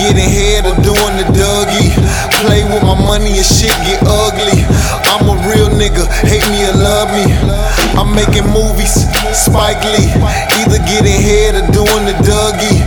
[0.00, 1.92] getting head or doing the Dougie.
[2.42, 4.64] Play with my money and shit get ugly.
[5.12, 7.28] I'm a real nigga, hate me or love me.
[8.00, 10.10] I'm making movies, Spike Lee.
[10.58, 12.80] Either getting head or doing the Dougie.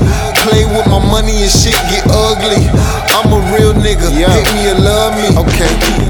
[0.44, 2.67] Play with my money and shit get ugly.
[3.16, 5.27] I'm a real nigga, hate me or love me.
[5.38, 6.02] Okay.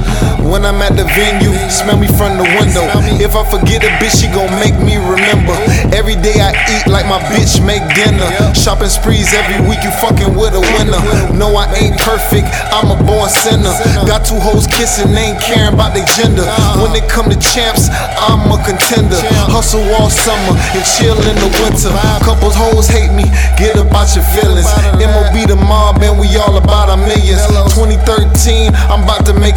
[0.54, 2.86] When I'm at the venue, smell me from the window.
[3.18, 5.58] If I forget a bitch, she gon' make me remember.
[5.90, 8.30] Every day I eat like my bitch make dinner.
[8.54, 11.02] Shopping sprees every week, you fucking with a winner.
[11.34, 13.74] No, I ain't perfect, I'm a born sinner.
[14.06, 16.46] Got two hoes kissing, ain't caring about their gender.
[16.78, 17.90] When it come to champs,
[18.22, 19.18] I'm a contender.
[19.50, 21.90] Hustle all summer and chill in the winter.
[22.22, 23.26] Couples hoes hate me,
[23.58, 24.70] get about your feelings.
[25.02, 27.42] MOB the mob, man, we all about our millions.
[27.74, 29.13] 2013, I'm about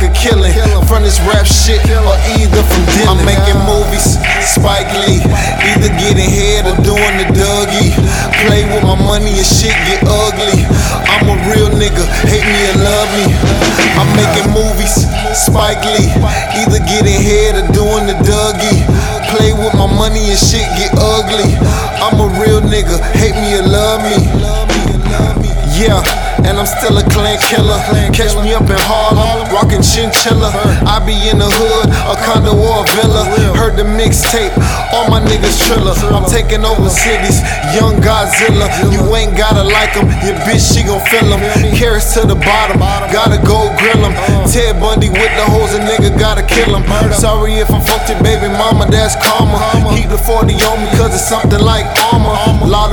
[0.07, 0.55] a killing
[0.87, 3.11] from this rap shit or either from dealing.
[3.11, 5.19] I'm making movies, Spike Lee,
[5.75, 7.91] either getting head or doing the Dougie.
[8.47, 10.63] Play with my money and shit get ugly.
[11.11, 13.27] I'm a real nigga, hate me or love me.
[13.99, 14.95] I'm making movies,
[15.35, 16.11] Spike Lee,
[16.63, 18.87] either getting head or doing the Dougie.
[19.35, 21.51] Play with my money and shit get ugly.
[21.99, 24.19] I'm a real nigga, hate me or love me.
[25.77, 26.26] Yeah.
[26.47, 27.79] And I'm still a clan killer.
[28.15, 30.51] Catch me up in Harlem, rockin' chinchilla.
[30.87, 33.27] I be in the hood, a condo or a villa.
[33.59, 34.55] Heard the mixtape,
[34.95, 35.93] all my niggas triller.
[36.15, 37.43] I'm taking over cities,
[37.75, 38.71] young Godzilla.
[38.91, 41.43] You ain't gotta like him, your bitch, she gon' feel him.
[41.77, 42.79] Carats to the bottom,
[43.11, 44.15] gotta go grill him.
[44.49, 46.87] Ted Bundy with the hoes, a nigga gotta kill him.
[47.13, 49.59] Sorry if I fucked your baby mama, that's karma.
[49.93, 52.26] Keep the 40 on me, cause it's something like armor.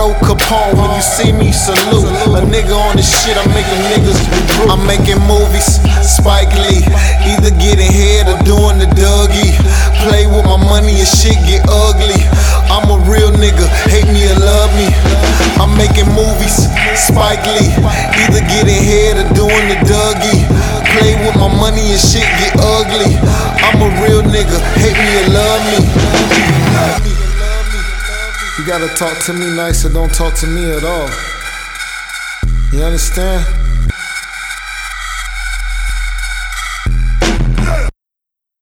[0.04, 2.04] Lotto Capone, when you see me, salute.
[2.36, 4.20] A nigga on this shit, I'm making niggas.
[4.68, 6.84] I'm making movies, Spike Lee.
[7.24, 9.56] Either getting head or doing the Dougie.
[10.04, 12.20] Play with my money and shit get ugly.
[12.68, 14.92] I'm a real nigga, hate me or love me.
[15.56, 16.68] I'm making movies,
[17.00, 17.72] Spike Lee.
[18.28, 20.44] Either getting head or doing the Dougie.
[21.00, 23.16] Play with my money and shit get ugly.
[23.64, 24.60] I'm a real nigga,
[28.64, 31.10] You gotta talk to me nice or don't talk to me at all.
[32.72, 33.63] You understand?